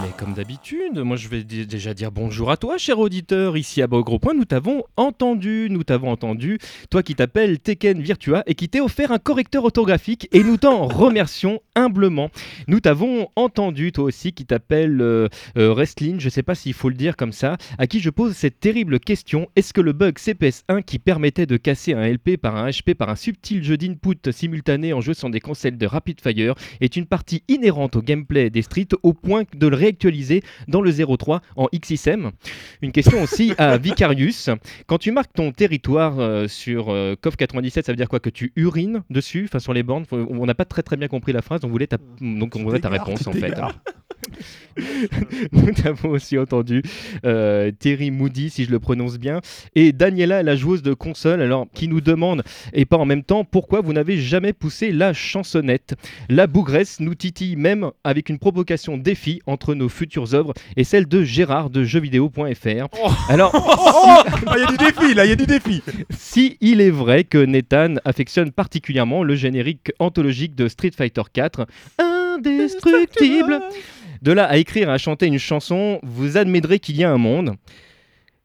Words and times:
Mais 0.00 0.03
comme 0.16 0.34
d'habitude, 0.34 0.98
moi 0.98 1.16
je 1.16 1.28
vais 1.28 1.42
déjà 1.42 1.94
dire 1.94 2.12
bonjour 2.12 2.50
à 2.50 2.56
toi, 2.56 2.78
cher 2.78 2.98
auditeur. 2.98 3.56
Ici 3.56 3.82
à 3.82 3.86
Gros 3.86 4.18
Point, 4.18 4.34
nous 4.34 4.44
t'avons 4.44 4.84
entendu, 4.96 5.68
nous 5.70 5.82
t'avons 5.82 6.10
entendu. 6.10 6.58
Toi 6.90 7.02
qui 7.02 7.14
t'appelles 7.14 7.58
Tekken 7.58 8.00
Virtua 8.00 8.42
et 8.46 8.54
qui 8.54 8.68
t'est 8.68 8.80
offert 8.80 9.10
un 9.12 9.18
correcteur 9.18 9.64
orthographique 9.64 10.28
et 10.32 10.44
nous 10.44 10.56
t'en 10.56 10.86
remercions 10.88 11.60
humblement. 11.74 12.30
Nous 12.68 12.80
t'avons 12.80 13.28
entendu, 13.34 13.92
toi 13.92 14.04
aussi 14.04 14.32
qui 14.32 14.46
t'appelles 14.46 15.00
euh, 15.00 15.28
euh, 15.56 15.72
Wrestling, 15.74 16.20
je 16.20 16.28
sais 16.28 16.42
pas 16.42 16.54
s'il 16.54 16.74
faut 16.74 16.88
le 16.88 16.94
dire 16.94 17.16
comme 17.16 17.32
ça, 17.32 17.56
à 17.78 17.86
qui 17.86 18.00
je 18.00 18.10
pose 18.10 18.34
cette 18.34 18.60
terrible 18.60 19.00
question 19.00 19.48
est-ce 19.56 19.72
que 19.72 19.80
le 19.80 19.92
bug 19.92 20.18
CPS1 20.18 20.82
qui 20.84 20.98
permettait 20.98 21.46
de 21.46 21.56
casser 21.56 21.92
un 21.92 22.06
LP 22.06 22.36
par 22.36 22.56
un 22.56 22.68
HP 22.68 22.94
par 22.94 23.08
un 23.08 23.16
subtil 23.16 23.64
jeu 23.64 23.76
d'input 23.76 24.30
simultané 24.30 24.92
en 24.92 25.00
jouant 25.00 25.14
sur 25.14 25.30
des 25.30 25.40
consoles 25.40 25.76
de 25.76 25.86
Rapid 25.86 26.20
Fire 26.20 26.54
est 26.80 26.96
une 26.96 27.06
partie 27.06 27.42
inhérente 27.48 27.96
au 27.96 28.02
gameplay 28.02 28.50
des 28.50 28.62
Street 28.62 28.88
au 29.02 29.12
point 29.12 29.42
de 29.54 29.66
le 29.66 29.76
réactualiser 29.76 30.03
dans 30.68 30.80
le 30.80 30.92
03 30.92 31.40
en 31.56 31.68
XSM 31.74 32.30
Une 32.82 32.92
question 32.92 33.22
aussi 33.22 33.52
à 33.58 33.76
Vicarius. 33.84 34.50
Quand 34.86 34.98
tu 34.98 35.10
marques 35.12 35.32
ton 35.34 35.52
territoire 35.52 36.18
euh, 36.18 36.48
sur 36.48 36.90
euh, 36.90 37.14
COF 37.20 37.36
97, 37.36 37.86
ça 37.86 37.92
veut 37.92 37.96
dire 37.96 38.08
quoi? 38.08 38.20
Que 38.20 38.30
tu 38.30 38.52
urines 38.56 39.02
dessus, 39.10 39.44
enfin 39.48 39.58
sur 39.58 39.72
les 39.72 39.82
bornes? 39.82 40.04
Faut- 40.04 40.26
On 40.30 40.46
n'a 40.46 40.54
pas 40.54 40.64
très 40.64 40.82
très 40.82 40.96
bien 40.96 41.08
compris 41.08 41.32
la 41.32 41.42
phrase, 41.42 41.60
on 41.64 41.68
voulait 41.68 41.86
ta, 41.86 41.98
donc 42.20 42.56
on 42.56 42.62
voulait 42.62 42.80
ta 42.80 42.88
t'égares, 42.90 43.06
réponse 43.06 43.26
en 43.26 43.32
fait. 43.32 43.54
Nous 45.52 45.72
avons 45.84 46.10
aussi 46.10 46.38
entendu 46.38 46.82
euh, 47.24 47.70
Terry 47.78 48.10
Moody, 48.10 48.50
si 48.50 48.64
je 48.64 48.70
le 48.70 48.80
prononce 48.80 49.18
bien, 49.18 49.40
et 49.74 49.92
Daniela, 49.92 50.42
la 50.42 50.56
joueuse 50.56 50.82
de 50.82 50.94
console, 50.94 51.42
alors 51.42 51.66
qui 51.72 51.88
nous 51.88 52.00
demande, 52.00 52.42
et 52.72 52.84
pas 52.84 52.96
en 52.96 53.04
même 53.04 53.22
temps, 53.22 53.44
pourquoi 53.44 53.80
vous 53.80 53.92
n'avez 53.92 54.18
jamais 54.18 54.52
poussé 54.52 54.90
la 54.92 55.12
chansonnette? 55.12 55.94
La 56.28 56.46
bougresse 56.46 57.00
nous 57.00 57.14
titille 57.14 57.56
même 57.56 57.90
avec 58.02 58.28
une 58.28 58.38
provocation 58.38 58.98
défi 58.98 59.40
entre 59.46 59.74
nos 59.74 59.88
futures 59.88 60.34
œuvres 60.34 60.54
et 60.76 60.84
celle 60.84 61.06
de 61.06 61.22
Gérard 61.22 61.70
de 61.70 61.84
jeuxvideo.fr. 61.84 62.88
Alors, 63.28 63.52
Oh 64.06 64.22
Il 64.54 64.60
y 64.60 64.64
a 64.64 64.66
du 64.66 64.76
défi, 64.76 65.14
là, 65.14 65.24
il 65.24 65.28
y 65.30 65.32
a 65.32 65.36
du 65.36 65.46
défi. 65.46 65.82
si 66.10 66.56
il 66.60 66.80
est 66.80 66.90
vrai 66.90 67.24
que 67.24 67.38
Nathan 67.38 67.94
affectionne 68.04 68.52
particulièrement 68.52 69.22
le 69.22 69.34
générique 69.34 69.92
anthologique 69.98 70.54
de 70.54 70.68
Street 70.68 70.92
Fighter 70.96 71.22
4, 71.32 71.66
indestructible, 71.98 73.60
de 74.24 74.32
là 74.32 74.44
à 74.46 74.56
écrire 74.56 74.88
et 74.88 74.92
à 74.92 74.98
chanter 74.98 75.26
une 75.26 75.38
chanson, 75.38 76.00
vous 76.02 76.36
admettrez 76.36 76.78
qu'il 76.80 76.96
y 76.96 77.04
a 77.04 77.10
un 77.10 77.18
monde. 77.18 77.54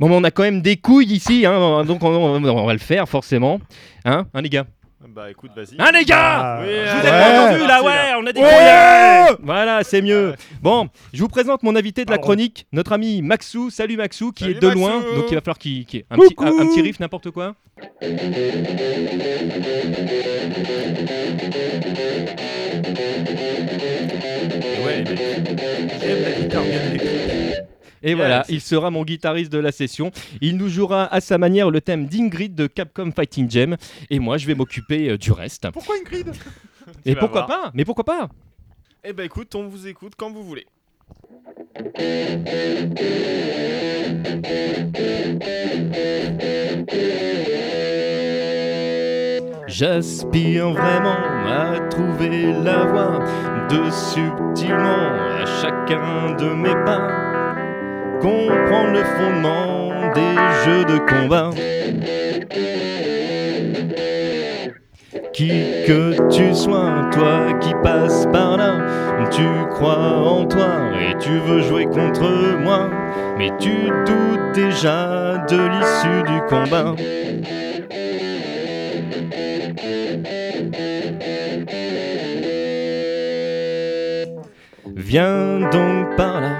Bon, 0.00 0.08
mais 0.08 0.14
on 0.16 0.24
a 0.24 0.30
quand 0.30 0.42
même 0.44 0.62
des 0.62 0.76
couilles 0.76 1.12
ici, 1.12 1.44
hein, 1.46 1.84
donc 1.84 2.02
on, 2.02 2.08
on- 2.08 2.44
on 2.44 2.66
va 2.66 2.72
le 2.72 2.78
faire 2.78 3.08
forcément. 3.08 3.60
Hein, 4.04 4.26
hein 4.34 4.40
les 4.40 4.48
gars 4.48 4.64
Bah 5.08 5.30
écoute, 5.30 5.50
vas-y. 5.54 5.76
Hein 5.78 5.90
les 5.92 6.04
gars 6.04 6.18
Ah, 6.58 6.60
Oui, 6.62 6.68
Je 6.72 6.90
allez, 6.90 7.00
vous 7.00 7.06
ai 7.06 7.10
ouais. 7.10 7.18
pas 7.20 7.46
entendu 7.50 7.66
là, 7.68 7.82
ouais, 7.82 8.12
on 8.22 8.26
a 8.26 8.32
des 8.32 8.40
Ouais. 8.40 9.26
couilles 9.28 9.36
Voilà, 9.44 9.84
c'est 9.84 10.02
mieux. 10.02 10.34
Bon, 10.62 10.88
je 11.12 11.20
vous 11.20 11.28
présente 11.28 11.62
mon 11.62 11.76
invité 11.76 12.04
de 12.04 12.10
la 12.10 12.18
chronique, 12.18 12.66
notre 12.72 12.92
ami 12.92 13.20
Maxou. 13.22 13.70
Salut 13.70 13.96
Maxou, 13.96 14.32
qui 14.32 14.44
Salut 14.44 14.56
est 14.56 14.60
de 14.60 14.66
Maxou. 14.66 14.80
loin, 14.80 15.00
donc 15.16 15.24
il 15.30 15.34
va 15.34 15.40
falloir 15.40 15.58
qu'il 15.58 15.80
un, 16.10 16.16
petit, 16.16 16.34
un, 16.38 16.46
un 16.46 16.66
petit 16.66 16.82
riff, 16.82 16.98
n'importe 17.00 17.30
quoi. 17.30 17.54
Mais 25.86 25.98
j'aime 26.00 26.22
la 26.22 26.32
guitare 26.40 26.62
bien. 26.64 26.80
Et 28.06 28.08
Yes. 28.10 28.16
voilà, 28.16 28.44
il 28.50 28.60
sera 28.60 28.90
mon 28.90 29.02
guitariste 29.02 29.50
de 29.50 29.58
la 29.58 29.72
session. 29.72 30.10
Il 30.42 30.58
nous 30.58 30.68
jouera 30.68 31.06
à 31.06 31.20
sa 31.22 31.38
manière 31.38 31.70
le 31.70 31.80
thème 31.80 32.06
d'Ingrid 32.06 32.54
de 32.54 32.66
Capcom 32.66 33.10
Fighting 33.12 33.50
Gem. 33.50 33.76
Et 34.10 34.18
moi, 34.18 34.36
je 34.36 34.46
vais 34.46 34.54
m'occuper 34.54 35.08
euh, 35.10 35.16
du 35.16 35.32
reste. 35.32 35.70
Pourquoi 35.72 35.96
Ingrid? 35.96 36.26
Et 37.06 37.14
pourquoi 37.14 37.46
voir. 37.46 37.62
pas? 37.62 37.70
Mais 37.72 37.86
pourquoi 37.86 38.04
pas? 38.04 38.28
Eh 39.04 39.12
bah 39.14 39.24
écoute, 39.24 39.54
on 39.54 39.68
vous 39.68 39.86
écoute 39.86 40.12
quand 40.18 40.30
vous 40.30 40.44
voulez. 40.44 40.66
J'aspire 49.76 50.70
vraiment 50.70 51.16
à 51.48 51.80
trouver 51.90 52.52
la 52.62 52.84
voie 52.84 53.18
de 53.68 53.90
subtilement 53.90 55.10
à 55.42 55.44
chacun 55.60 56.36
de 56.38 56.48
mes 56.54 56.76
pas 56.84 57.08
comprendre 58.20 58.92
le 58.92 59.02
fondement 59.02 60.12
des 60.14 60.36
jeux 60.64 60.84
de 60.84 60.98
combat. 61.10 61.50
Qui 65.32 65.48
que 65.88 66.28
tu 66.28 66.54
sois, 66.54 67.10
toi 67.10 67.52
qui 67.60 67.74
passes 67.82 68.26
par 68.32 68.56
là, 68.56 68.76
tu 69.32 69.42
crois 69.70 69.96
en 69.96 70.46
toi 70.46 70.92
et 71.00 71.18
tu 71.18 71.36
veux 71.40 71.62
jouer 71.62 71.86
contre 71.86 72.30
moi, 72.62 72.90
mais 73.36 73.50
tu 73.58 73.72
doutes 74.06 74.54
déjà 74.54 75.44
de 75.48 75.56
l'issue 75.56 76.22
du 76.32 76.40
combat. 76.48 76.94
Viens 84.96 85.68
donc 85.70 86.16
par 86.16 86.40
là, 86.40 86.58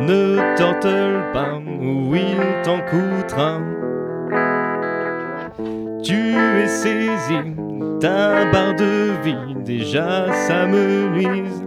ne 0.00 0.56
t'enteule 0.56 1.22
pas, 1.32 1.54
ou 1.58 2.14
il 2.14 2.36
t'en 2.62 2.80
coûtera. 2.80 3.60
Tu 6.02 6.34
es 6.62 6.66
saisi, 6.66 7.54
ta 8.00 8.44
barre 8.50 8.74
de 8.76 9.12
vie, 9.24 9.54
déjà 9.64 10.26
ça 10.32 10.66
me 10.66 11.08
nuise. 11.08 11.62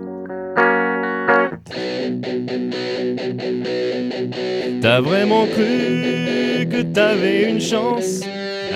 T'as 4.81 5.01
vraiment 5.01 5.47
cru 5.47 6.67
que 6.69 6.81
t'avais 6.81 7.49
une 7.49 7.61
chance? 7.61 8.21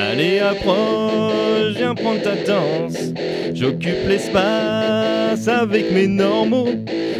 Allez, 0.02 0.40
approche, 0.40 1.76
viens 1.76 1.94
prendre 1.94 2.22
ta 2.22 2.36
danse. 2.36 3.12
J'occupe 3.54 4.08
l'espace 4.08 5.46
avec 5.50 5.92
mes 5.92 6.08
normaux, 6.08 6.70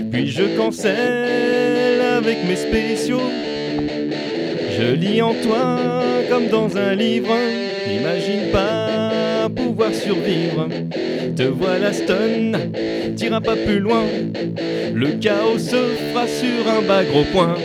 puis 0.10 0.28
je 0.28 0.44
cancelle 0.58 2.00
avec 2.18 2.38
mes 2.48 2.56
spéciaux. 2.56 3.30
Je 4.78 4.94
lis 4.94 5.22
en 5.22 5.34
toi 5.34 5.78
comme 6.30 6.48
dans 6.48 6.78
un 6.78 6.96
livre, 6.96 7.36
n'imagine 7.86 8.50
pas 8.50 9.50
pouvoir 9.54 9.94
survivre. 9.94 10.70
Te 11.36 11.44
voilà 11.44 11.92
stun, 11.92 12.54
t'iras 13.18 13.42
pas 13.42 13.58
plus 13.58 13.80
loin, 13.80 14.06
le 14.94 15.08
chaos 15.20 15.60
se 15.60 15.76
fera 15.76 16.28
sur 16.28 16.72
un 16.72 16.82
bas 16.88 17.04
gros 17.04 17.26
point. 17.34 17.56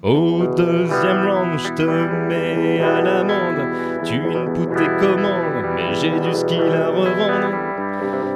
Au 0.00 0.46
deuxième 0.46 1.28
round, 1.28 1.58
je 1.58 1.72
te 1.72 1.82
mets 1.82 2.80
à 2.80 3.00
l'amende. 3.00 3.66
Tu 4.04 4.14
input 4.14 4.68
tes 4.76 4.86
commandes, 5.04 5.64
mais 5.74 5.92
j'ai 6.00 6.20
du 6.20 6.32
skill 6.32 6.72
à 6.72 6.90
revendre. 6.90 7.52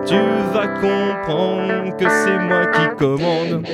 Tu 0.04 0.16
vas 0.52 0.66
comprendre 0.66 1.96
que 1.96 2.08
c'est 2.08 2.38
moi 2.38 2.66
qui 2.66 2.96
commande. 2.96 3.64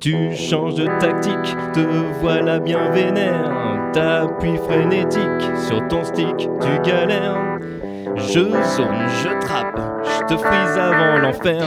Tu 0.00 0.34
changes 0.34 0.74
de 0.74 0.86
tactique, 0.98 1.56
te 1.72 1.86
voilà 2.20 2.58
bien 2.58 2.90
vénère. 2.90 3.90
T'appuies 3.92 4.58
frénétique 4.66 5.56
sur 5.68 5.86
ton 5.86 6.02
stick, 6.02 6.36
tu 6.38 6.90
galères. 6.90 7.58
Je 8.16 8.40
zone, 8.40 9.06
je 9.22 9.46
trappe, 9.46 9.80
je 10.02 10.34
te 10.34 10.36
frise 10.36 10.76
avant 10.76 11.18
l'enfer. 11.18 11.62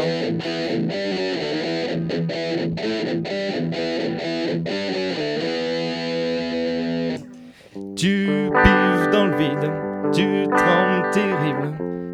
Tu 7.95 8.49
pives 8.63 9.09
dans 9.11 9.25
le 9.25 9.35
vide, 9.35 9.71
tu 10.13 10.47
trembles 10.47 11.09
terrible, 11.11 11.73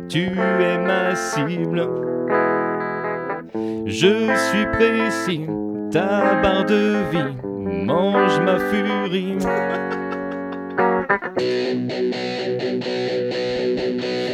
tu 0.10 0.24
es 0.24 0.78
ma 0.78 1.16
cible. 1.16 1.88
Je 3.86 4.36
suis 4.50 4.66
précis, 4.74 5.48
ta 5.92 6.36
barre 6.42 6.66
de 6.66 6.98
vie 7.12 7.46
mange 7.86 8.40
ma 8.42 8.58
furie. 8.60 9.38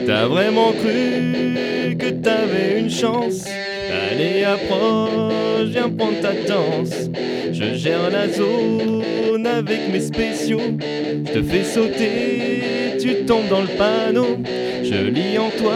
T'as 0.06 0.28
vraiment 0.28 0.72
cru 0.72 1.96
que 1.98 2.10
t'avais 2.10 2.80
une 2.80 2.90
chance? 2.90 3.46
Allez 3.92 4.44
approche, 4.44 5.70
viens 5.70 5.90
prendre 5.90 6.20
ta 6.22 6.34
danse 6.48 7.10
Je 7.52 7.76
gère 7.76 8.10
la 8.12 8.28
zone 8.28 9.48
avec 9.48 9.92
mes 9.92 10.00
spéciaux 10.00 10.78
Je 11.26 11.32
te 11.32 11.44
fais 11.44 11.64
sauter, 11.64 12.98
tu 13.00 13.26
tombes 13.26 13.50
dans 13.50 13.62
le 13.62 13.68
panneau 13.68 14.38
Je 14.84 15.10
lis 15.10 15.38
en 15.38 15.50
toi 15.50 15.74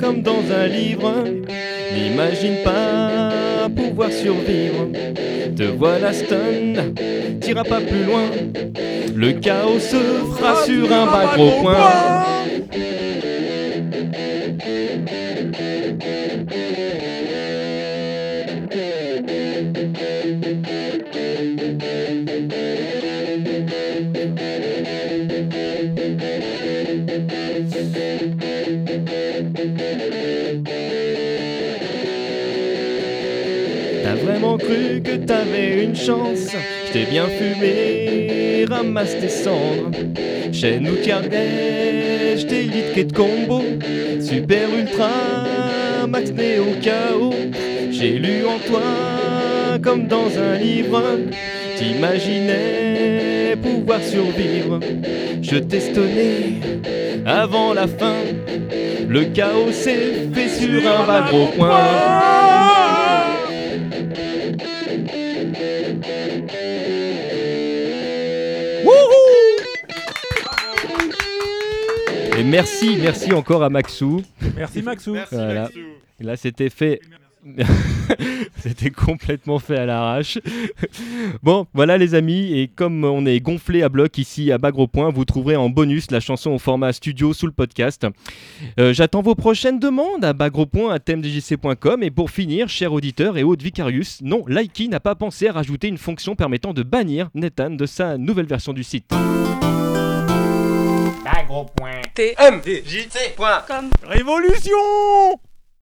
comme 0.00 0.22
dans 0.22 0.42
un 0.52 0.66
livre 0.66 1.24
N'imagine 1.94 2.62
pas 2.64 3.68
pouvoir 3.68 4.10
survivre. 4.12 4.88
Te 5.56 5.64
voilà 5.64 6.12
stun, 6.12 6.92
t'iras 7.40 7.64
pas 7.64 7.80
plus 7.80 8.04
loin. 8.04 8.30
Le 9.14 9.32
chaos 9.32 9.80
se 9.80 9.96
fera 9.96 10.64
sur 10.64 10.92
un 10.92 11.06
bas 11.06 11.34
gros 11.34 11.62
point. 11.62 12.57
T'as 34.02 34.14
vraiment 34.14 34.56
cru 34.56 35.02
que 35.02 35.16
t'avais 35.16 35.84
une 35.84 35.96
chance? 35.96 36.48
Je 36.86 36.92
t'ai 36.92 37.04
bien 37.04 37.26
fumé, 37.26 38.64
ramasse 38.68 39.18
tes 39.18 39.28
cendres. 39.28 39.90
Ou 40.48 41.04
carnet, 41.04 42.36
je 42.36 42.46
t'ai 42.46 42.62
lit 42.62 43.04
de 43.04 43.12
combo. 43.12 43.62
Super 44.20 44.68
ultra, 44.76 45.10
max 46.08 46.32
néo 46.32 46.64
KO 46.82 47.34
J'ai 47.90 48.18
lu 48.18 48.44
en 48.46 48.58
toi 48.66 48.82
comme 49.82 50.06
dans 50.06 50.30
un 50.38 50.56
livre. 50.58 51.02
T'imaginais 51.76 53.56
pouvoir 53.62 54.02
survivre. 54.02 54.80
Je 55.42 55.56
t'ai 55.58 55.80
avant 57.26 57.74
la 57.74 57.86
fin 57.86 58.16
Le 59.08 59.24
chaos 59.24 59.72
s'est 59.72 60.28
fait 60.34 60.48
sur 60.48 60.86
un 60.86 61.06
bas 61.06 61.28
gros 61.28 61.46
point 61.56 61.70
Et 72.38 72.44
merci, 72.44 72.98
merci 73.02 73.32
encore 73.32 73.64
à 73.64 73.70
Maxou. 73.70 74.22
Merci 74.54 74.82
Maxou. 74.82 75.16
Voilà. 75.32 75.70
Là, 76.20 76.36
c'était 76.36 76.70
fait. 76.70 77.00
C'était 78.58 78.90
complètement 78.90 79.58
fait 79.58 79.76
à 79.76 79.86
l'arrache. 79.86 80.38
bon, 81.42 81.66
voilà 81.74 81.98
les 81.98 82.14
amis, 82.14 82.58
et 82.58 82.68
comme 82.68 83.04
on 83.04 83.26
est 83.26 83.40
gonflé 83.40 83.82
à 83.82 83.88
bloc 83.88 84.18
ici 84.18 84.50
à 84.52 84.58
Bagro 84.58 84.86
Point, 84.86 85.10
vous 85.10 85.24
trouverez 85.24 85.56
en 85.56 85.68
bonus 85.70 86.10
la 86.10 86.20
chanson 86.20 86.50
au 86.50 86.58
format 86.58 86.92
studio 86.92 87.32
sous 87.32 87.46
le 87.46 87.52
podcast. 87.52 88.06
Euh, 88.78 88.92
J'attends 88.92 89.22
vos 89.22 89.34
prochaines 89.34 89.78
demandes 89.78 90.24
à 90.24 90.32
bagropoint 90.32 90.92
à 90.92 90.98
thèmedjc.com 90.98 92.02
et 92.02 92.10
pour 92.10 92.30
finir, 92.30 92.68
chers 92.68 92.92
auditeurs 92.92 93.36
et 93.36 93.42
Aude 93.42 93.62
Vicarius, 93.62 94.20
non, 94.22 94.44
Likey 94.46 94.88
n'a 94.88 95.00
pas 95.00 95.14
pensé 95.14 95.48
à 95.48 95.52
rajouter 95.52 95.88
une 95.88 95.98
fonction 95.98 96.34
permettant 96.34 96.72
de 96.72 96.82
bannir 96.82 97.30
Nathan 97.34 97.70
de 97.70 97.86
sa 97.86 98.18
nouvelle 98.18 98.46
version 98.46 98.72
du 98.72 98.82
site. 98.84 99.10
Bagro 101.24 101.66
point. 101.76 102.00
T-M-J-C.com 102.14 103.90
Révolution 104.02 105.38